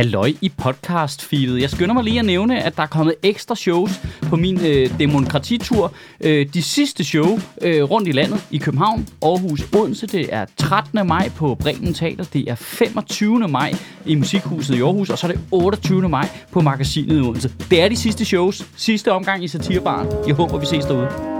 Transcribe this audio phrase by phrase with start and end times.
[0.00, 1.60] Halløj i podcast-feedet.
[1.60, 4.98] Jeg skynder mig lige at nævne, at der er kommet ekstra shows på min øh,
[4.98, 5.92] demokratitur.
[6.20, 10.06] Øh, de sidste show øh, rundt i landet i København, Aarhus, Odense.
[10.06, 11.06] Det er 13.
[11.06, 12.24] maj på Bremen Teater.
[12.24, 13.48] Det er 25.
[13.48, 13.72] maj
[14.06, 15.10] i Musikhuset i Aarhus.
[15.10, 16.08] Og så er det 28.
[16.08, 17.52] maj på Magasinet i Odense.
[17.70, 18.66] Det er de sidste shows.
[18.76, 20.08] Sidste omgang i Satirbaren.
[20.26, 21.39] Jeg håber, vi ses derude.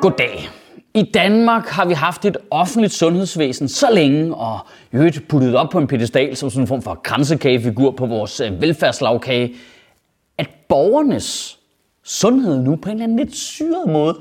[0.00, 0.48] Goddag.
[0.94, 4.58] I Danmark har vi haft et offentligt sundhedsvæsen så længe, og
[4.92, 8.40] i øvrigt puttet op på en pedestal som sådan en form for kransekagefigur på vores
[8.40, 9.54] øh, velfærdslagkage,
[10.38, 11.58] at borgernes
[12.04, 14.16] sundhed nu på en eller anden lidt syret måde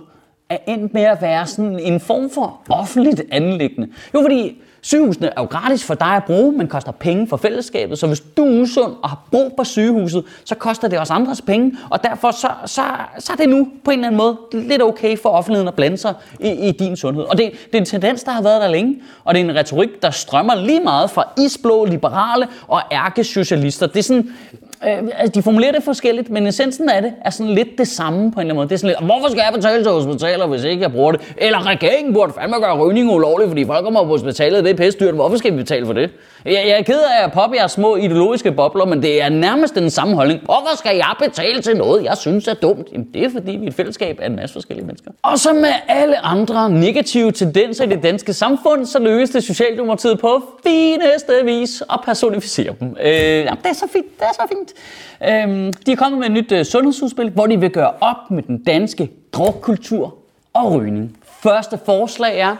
[0.50, 3.88] er endt med at være sådan en form for offentligt anlæggende.
[4.14, 8.00] Jo, fordi Sygehusene er jo gratis for dig at bruge, men koster penge for fællesskabet.
[8.00, 11.42] Så hvis du er usund og har brug for sygehuset, så koster det også andres
[11.42, 11.78] penge.
[11.90, 12.82] Og derfor så, så,
[13.20, 15.98] så er det nu på en eller anden måde lidt okay for offentligheden at blande
[15.98, 17.24] sig i, i din sundhed.
[17.24, 19.02] Og det, det er en tendens, der har været der længe.
[19.24, 23.88] Og det er en retorik, der strømmer lige meget fra isblå liberale og ærkesocialister.
[23.88, 24.30] Det er sådan,
[24.88, 28.20] Øh, altså, de formulerer det forskelligt, men essensen af det er sådan lidt det samme
[28.20, 28.68] på en eller anden måde.
[28.68, 31.22] Det er sådan lidt, hvorfor skal jeg betale til hospitaler, hvis ikke jeg bruger det?
[31.38, 35.12] Eller regeringen burde fandme gøre rygning ulovligt, fordi folk kommer på hospitalet, det er.
[35.12, 36.10] Hvorfor skal vi betale for det?
[36.46, 39.76] Jeg, jeg er ked af at poppe jeres små ideologiske bobler, men det er nærmest
[39.76, 40.42] den samme holdning.
[40.46, 42.88] Hvorfor skal jeg betale til noget, jeg synes er dumt?
[42.92, 45.12] Jamen, det er fordi, vi er et fællesskab af en masse forskellige mennesker.
[45.22, 50.20] Og så med alle andre negative tendenser i det danske samfund, så lykkes det Socialdemokratiet
[50.20, 52.96] på fineste vis at personificere dem.
[53.02, 54.74] Øh, jamen, det er så fint, det er så fint.
[55.24, 58.44] Øh, de er kommet med et nyt øh, sundhedsudspil, hvor de vil gøre op med
[58.44, 60.16] den danske drukkultur
[60.54, 61.18] og rygning.
[61.44, 62.56] Første forslag er,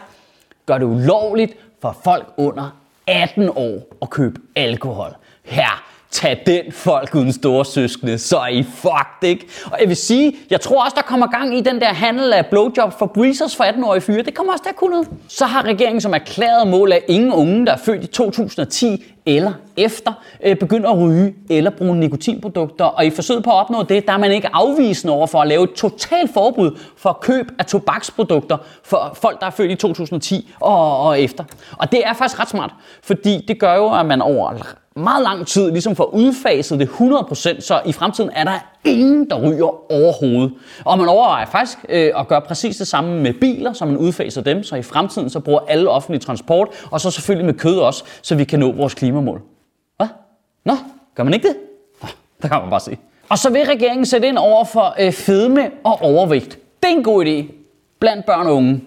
[0.66, 5.14] gør det ulovligt for folk under 18 år at købe alkohol.
[5.44, 9.46] Her, tag den folk uden store søskende, så er I fucked, ikke?
[9.64, 12.46] Og jeg vil sige, jeg tror også, der kommer gang i den der handel af
[12.46, 14.22] blowjobs for breezers for 18-årige fyre.
[14.22, 15.04] Det kommer også der kunne ud.
[15.28, 19.52] Så har regeringen som erklæret mål, at ingen unge, der er født i 2010 eller
[19.76, 20.12] efter,
[20.44, 22.84] øh, begynder at ryge eller bruge nikotinprodukter.
[22.84, 25.48] Og i forsøget på at opnå det, der er man ikke afvisende over for at
[25.48, 30.50] lave et totalt forbud for køb af tobaksprodukter for folk, der er født i 2010
[30.60, 31.44] og, og efter.
[31.78, 32.70] Og det er faktisk ret smart,
[33.02, 34.52] fordi det gør jo, at man over
[34.96, 39.40] meget lang tid ligesom får udfaset det 100%, så i fremtiden er der ingen, der
[39.40, 40.52] ryger overhovedet.
[40.84, 44.42] Og man overvejer faktisk øh, at gøre præcis det samme med biler, så man udfaser
[44.42, 48.04] dem, så i fremtiden så bruger alle offentlig transport, og så selvfølgelig med kød også,
[48.22, 49.42] så vi kan nå vores klimamål.
[49.96, 50.08] Hvad?
[50.64, 50.76] Nå,
[51.14, 51.56] gør man ikke det?
[52.02, 52.08] Nå,
[52.42, 52.96] der kan man bare se.
[53.28, 56.58] Og så vil regeringen sætte ind over for øh, fedme og overvægt.
[56.82, 57.52] Det er en god idé
[58.00, 58.80] blandt børn og unge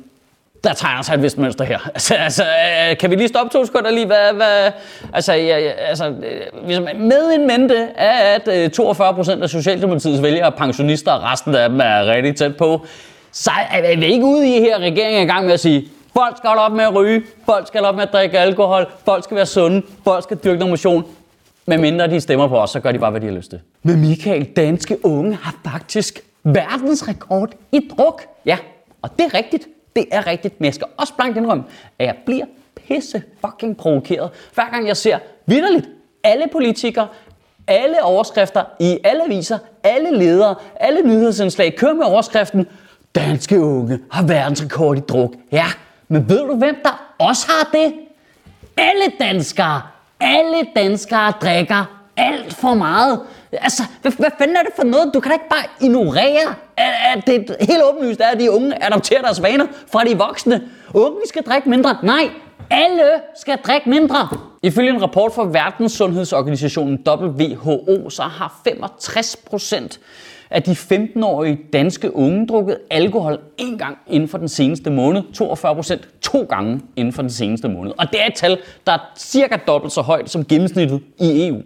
[0.63, 1.79] der tegner sig et vist mønster her.
[1.93, 4.05] Altså, altså øh, kan vi lige stoppe to sekunder lige?
[4.05, 4.71] Hvad, hvad,
[5.13, 10.21] altså, ja, ja, altså, øh, med en mente er, at 42 øh, procent af Socialdemokratiets
[10.21, 12.85] vælgere er pensionister, og resten af dem er rigtig tæt på.
[13.31, 16.37] Så er vi ikke ude i her, regeringen er i gang med at sige, folk
[16.37, 19.23] skal holde op med at ryge, folk skal holde op med at drikke alkohol, folk
[19.23, 21.05] skal være sunde, folk skal dyrke noget motion.
[21.65, 23.59] Men mindre de stemmer på os, så gør de bare, hvad de har lyst til.
[23.83, 28.21] Men Michael, danske unge har faktisk verdensrekord i druk.
[28.45, 28.57] Ja,
[29.01, 29.67] og det er rigtigt.
[29.95, 31.63] Det er rigtigt, men jeg skal også blankt indrømme,
[31.99, 32.45] at jeg bliver
[32.87, 35.89] pisse fucking provokeret, hver gang jeg ser vidderligt
[36.23, 37.07] alle politikere,
[37.67, 42.67] alle overskrifter i alle aviser, alle ledere, alle nyhedsindslag kører med overskriften
[43.15, 45.33] Danske unge har verdensrekord i druk.
[45.51, 45.65] Ja,
[46.07, 47.93] men ved du hvem der også har det?
[48.77, 49.81] Alle danskere,
[50.19, 53.19] alle danskere drikker alt for meget.
[53.51, 55.11] Altså, hvad, hvad fanden er det for noget?
[55.13, 58.85] Du kan da ikke bare ignorere, at, at det helt åbenlyst er, at de unge
[58.85, 60.61] adopterer deres vaner fra de voksne.
[60.93, 61.97] Unge skal drikke mindre.
[62.03, 62.29] Nej,
[62.69, 64.29] alle skal drikke mindre.
[64.61, 69.99] Ifølge en rapport fra Verdenssundhedsorganisationen WHO, så har 65 procent
[70.49, 75.21] af de 15-årige danske unge drukket alkohol en gang inden for den seneste måned.
[75.33, 77.91] 42 procent to gange inden for den seneste måned.
[77.97, 78.57] Og det er et tal,
[78.87, 81.61] der er cirka dobbelt så højt som gennemsnittet i EU.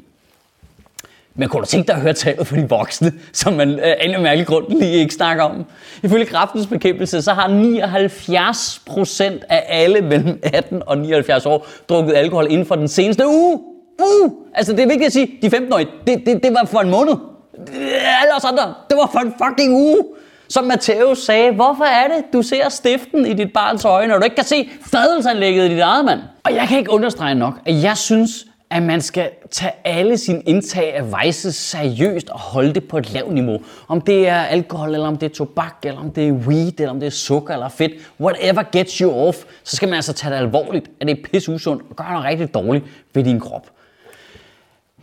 [1.38, 4.16] Men kunne du tænke dig at høre tallet for de voksne, som man øh, af
[4.18, 5.66] en mærkelig grund lige ikke snakker om?
[6.04, 12.16] Ifølge kraftens bekæmpelse, så har 79 procent af alle mellem 18 og 79 år drukket
[12.16, 13.60] alkohol inden for den seneste uge.
[14.00, 14.32] Uh!
[14.54, 17.14] Altså det er vigtigt at sige, de 15-årige, det, det, det var for en måned.
[18.22, 20.04] Alle os andre, det var for en fucking uge.
[20.50, 24.24] Som Matthæus sagde, hvorfor er det, du ser stiften i dit barns øjne, når du
[24.24, 26.20] ikke kan se fadelsanlægget i dit eget mand?
[26.44, 30.42] Og jeg kan ikke understrege nok, at jeg synes, at man skal tage alle sine
[30.42, 33.60] indtag af vices seriøst og holde det på et lavt niveau.
[33.88, 36.90] Om det er alkohol, eller om det er tobak, eller om det er weed, eller
[36.90, 37.92] om det er sukker eller fedt.
[38.20, 41.52] Whatever gets you off, så skal man altså tage det alvorligt, at det er pisse
[41.52, 43.70] usundt og gør noget rigtig dårligt ved din krop.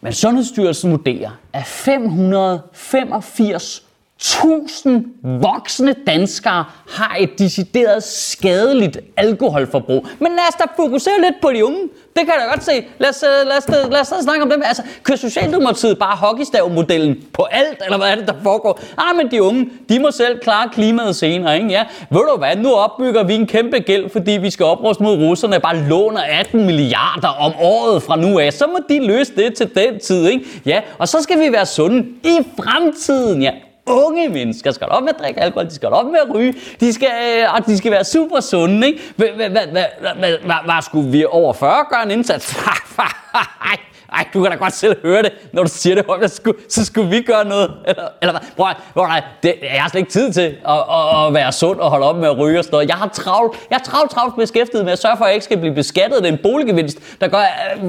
[0.00, 3.84] Men Sundhedsstyrelsen vurderer, at 585
[4.18, 10.06] 1000 voksne danskere har et decideret skadeligt alkoholforbrug.
[10.18, 11.78] Men lad os da fokusere lidt på de unge.
[12.16, 12.86] Det kan jeg da godt se.
[12.98, 14.62] Lad os, øh, lad os, øh, lad os, lad os snakke om dem.
[14.64, 18.80] Altså, kører Socialdemokratiet bare hockeystav-modellen på alt, eller hvad er det, der foregår?
[18.98, 21.68] Ah, men de unge, de må selv klare klimaet senere, ikke?
[21.68, 25.16] Ja, ved du hvad, nu opbygger vi en kæmpe gæld, fordi vi skal opruste mod
[25.16, 28.52] russerne, bare låner 18 milliarder om året fra nu af.
[28.52, 30.44] Så må de løse det til den tid, ikke?
[30.66, 33.50] Ja, og så skal vi være sunde i fremtiden, ja
[33.86, 36.92] unge mennesker skal op med at drikke alkohol, de skal op med at ryge, de
[36.92, 39.00] skal, øh, og de skal være super sunde, ikke?
[39.16, 42.56] Hvad, hvad, hvad, hvad, hvad, hvad, hvad skulle vi over 40 gøre en indsats?
[44.14, 46.58] Ej, du kan da godt selv høre det, når du siger det højt, så skulle,
[46.68, 47.70] så skulle vi gøre noget.
[47.86, 48.40] Eller, eller hvad?
[48.56, 51.78] Prøv, prøv, nej, det, jeg har slet ikke tid til at, at, at være sund
[51.80, 52.88] og holde op med at ryge og sådan noget.
[52.88, 55.44] Jeg har travlt, jeg er travlt, travlt beskæftiget med at sørge for, at jeg ikke
[55.44, 57.38] skal blive beskattet af den boliggevinst, der gør,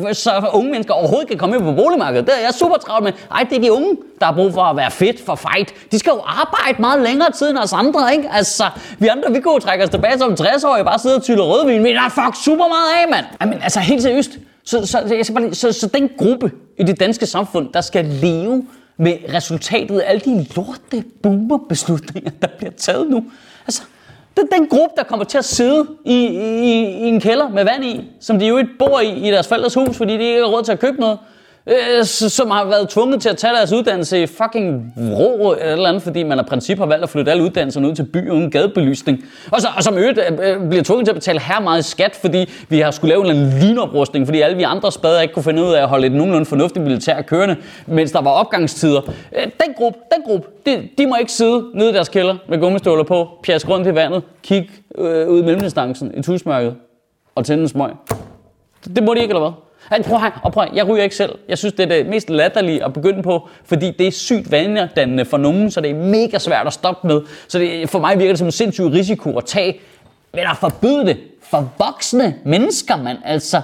[0.08, 2.26] øh, så unge mennesker overhovedet kan komme ind på boligmarkedet.
[2.26, 3.14] Det er jeg super travlt med.
[3.32, 5.74] Ej, det er de unge, der har brug for at være fedt for fight.
[5.92, 8.30] De skal jo arbejde meget længere tid end os andre, ikke?
[8.34, 8.64] Altså,
[9.00, 11.44] vi andre, vi kunne trække os tilbage som 60 år og bare sidde og tylle
[11.44, 11.84] rødvin.
[11.84, 13.26] Men er fuck super meget af, mand.
[13.42, 14.32] Jamen, altså helt seriøst.
[14.66, 17.82] Så, så, jeg skal bare lige, så, så den gruppe i det danske samfund, der
[17.82, 18.66] skal leve
[18.98, 23.26] med resultatet af alle de lorte boomer-beslutninger, der bliver taget nu.
[23.68, 23.84] Altså,
[24.38, 27.64] det er den gruppe, der kommer til at sidde i, i, i en kælder med
[27.64, 30.40] vand i, som de jo ikke bor i i deres forældres hus, fordi de ikke
[30.40, 31.20] har råd til at købe noget
[31.70, 35.90] øh, som har været tvunget til at tage deres uddannelse i fucking Vrå eller eller
[35.90, 38.52] andet, fordi man af princip har valgt at flytte alle uddannelserne ud til by uden
[38.52, 39.24] gadebelysning.
[39.52, 42.16] Og, så, og som øvrigt øh, øh, bliver tvunget til at betale her meget skat,
[42.22, 45.64] fordi vi har skulle lave en linoprustning, fordi alle vi andre spader ikke kunne finde
[45.64, 47.56] ud af at holde et nogenlunde fornuftigt militær kørende,
[47.88, 49.02] mens der var opgangstider.
[49.38, 52.60] Øh, den gruppe, den gruppe, de, de må ikke sidde nede i deres kælder med
[52.60, 56.76] gummistøvler på, pjaske rundt i vandet, kigge øh, ud i mellemdistancen i tusmørket
[57.36, 57.92] og tænde en smøg.
[58.96, 59.52] Det må de ikke, eller hvad?
[59.92, 61.36] Han, prøv her, og prøv, jeg ryger ikke selv.
[61.50, 65.26] Jeg synes, det er det mest latterlige at begynde på, fordi det er sygt vanedannende
[65.26, 67.22] for nogen, så det er mega svært at stoppe med.
[67.48, 69.80] Så det, for mig virker det som en sindssyg risiko at tage.
[70.34, 73.18] Men at forbyde det for voksne mennesker, man.
[73.26, 73.62] Altså,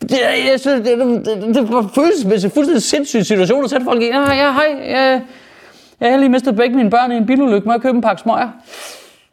[0.00, 0.18] det,
[0.50, 4.06] jeg synes, det, det, det, det var følelsesmæssigt fuldstændig sindssyg situation at sætte folk i.
[4.06, 5.20] Ja, ja, hej, ja,
[6.00, 7.66] jeg har lige mistet begge mine børn i en bilulykke.
[7.66, 8.48] Må jeg købe en pakke smøger?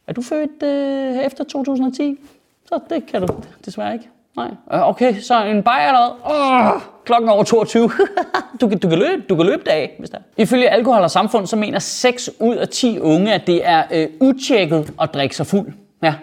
[0.08, 2.20] Er du født øh, efter 2010?
[2.66, 3.28] Så det kan du
[3.66, 4.10] desværre ikke.
[4.40, 4.80] Nej.
[4.80, 6.76] Øh, okay, så en bajer eller hvad?
[6.76, 7.84] Oh, klokken over 22.
[8.62, 10.18] du, kan, du, kan løbe, du kan løbe det af, hvis der.
[10.38, 14.08] Ifølge Alkohol og Samfund, så mener 6 ud af 10 unge, at det er øh,
[14.20, 15.68] utjekket at drikke sig fuld.
[16.04, 16.14] Ja.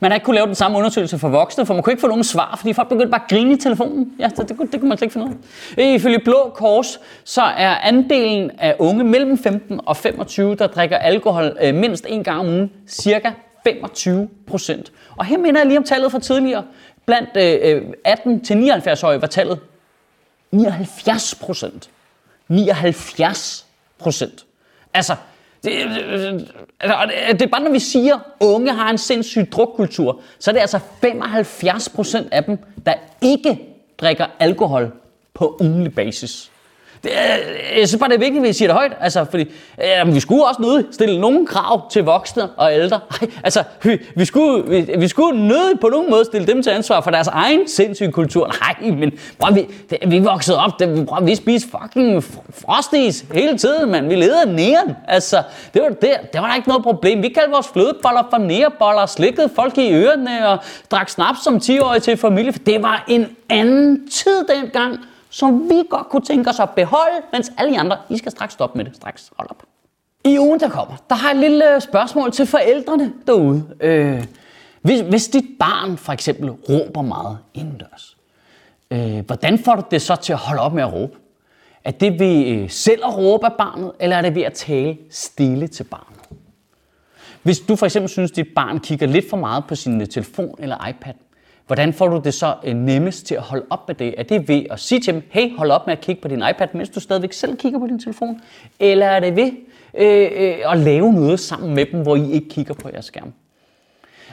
[0.00, 2.06] Man har ikke kunne lave den samme undersøgelse for voksne, for man kunne ikke få
[2.06, 4.12] nogen svar, fordi folk begyndte bare at grine i telefonen.
[4.18, 5.32] Ja, det, det, kunne, det kunne man slet ikke finde ud
[5.76, 5.88] af.
[5.88, 10.96] Øh, ifølge Blå Kors, så er andelen af unge mellem 15 og 25, der drikker
[10.96, 13.30] alkohol øh, mindst en gang om ugen, cirka
[13.64, 14.92] 25 procent.
[15.16, 16.62] Og her minder jeg lige om tallet fra tidligere.
[17.06, 19.60] Blandt øh, øh 18-79-årige var tallet
[20.50, 21.90] 79 procent.
[22.48, 23.66] 79
[23.98, 24.44] procent.
[24.94, 25.16] Altså,
[25.64, 26.40] det, øh, øh,
[27.32, 30.60] det er bare, når vi siger, at unge har en sindssyg drukkultur, så er det
[30.60, 33.60] altså 75 procent af dem, der ikke
[33.98, 34.92] drikker alkohol
[35.34, 36.50] på ugenlig basis.
[37.04, 37.10] Det,
[37.78, 38.92] jeg synes bare, det er vigtigt, at vi siger det højt.
[39.00, 39.50] Altså, fordi
[39.82, 43.00] øh, vi skulle også nødt stille nogle krav til voksne og ældre.
[43.20, 46.70] Ej, altså, vi, vi, skulle, vi, vi skulle nødt på nogen måde stille dem til
[46.70, 48.52] ansvar for deres egen sindssyge kultur.
[48.60, 53.58] Nej, men bror, vi, det, vi voksede op, det, bror, vi spiste fucking frosties hele
[53.58, 54.08] tiden, mand.
[54.08, 54.96] Vi levede næren.
[55.08, 55.42] Altså,
[55.74, 57.22] det var, det, det var der ikke noget problem.
[57.22, 60.58] Vi kaldte vores flødeboller for næreboller, slikkede folk i ørerne og
[60.90, 62.52] drak snaps som 10-årige til familie.
[62.52, 64.98] For det var en anden tid dengang
[65.34, 68.52] som vi godt kunne tænke os at beholde, mens alle de andre, I skal straks
[68.52, 68.96] stoppe med det.
[68.96, 69.62] Straks, hold op.
[70.24, 73.76] I ugen, der kommer, der har jeg et lille øh, spørgsmål til forældrene derude.
[73.80, 74.24] Øh,
[74.82, 78.16] hvis, hvis dit barn for eksempel råber meget indendørs,
[78.90, 81.18] øh, hvordan får du det så til at holde op med at råbe?
[81.84, 84.98] Er det ved øh, selv at råbe af barnet, eller er det ved at tale
[85.10, 86.20] stille til barnet?
[87.42, 90.08] Hvis du for eksempel synes, at dit barn kigger lidt for meget på sin øh,
[90.08, 91.14] telefon eller iPad,
[91.66, 94.14] Hvordan får du det så øh, nemmest til at holde op med det?
[94.18, 96.42] Er det ved at sige til dem, hey, hold op med at kigge på din
[96.50, 98.40] iPad, mens du stadigvæk selv kigger på din telefon?
[98.80, 99.52] Eller er det ved
[99.94, 103.32] øh, øh, at lave noget sammen med dem, hvor I ikke kigger på jeres skærm?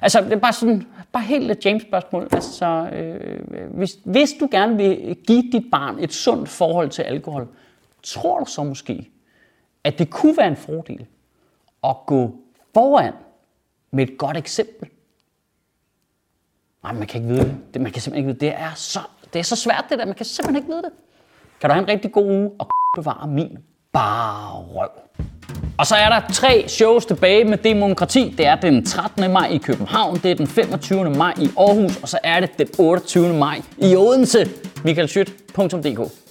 [0.01, 2.27] Altså, det er bare sådan, bare helt et James-spørgsmål.
[2.31, 3.41] Altså, øh,
[3.73, 7.47] hvis, hvis du gerne vil give dit barn et sundt forhold til alkohol,
[8.03, 9.09] tror du så måske,
[9.83, 11.05] at det kunne være en fordel
[11.83, 12.35] at gå
[12.73, 13.13] foran
[13.91, 14.89] med et godt eksempel?
[16.83, 17.81] Nej, man kan ikke vide det.
[17.81, 18.57] Man kan simpelthen ikke vide det.
[18.57, 18.99] Det er så,
[19.33, 20.05] det er så svært det der.
[20.05, 20.91] Man kan simpelthen ikke vide det.
[21.61, 23.57] Kan du have en rigtig god uge og bevare min
[23.93, 24.89] bare røv.
[25.77, 28.33] Og så er der tre shows tilbage med demokrati.
[28.37, 29.31] Det er den 13.
[29.31, 31.09] maj i København, det er den 25.
[31.09, 33.33] maj i Aarhus, og så er det den 28.
[33.33, 34.49] maj i Odense.
[34.83, 36.30] michaelschyt.dk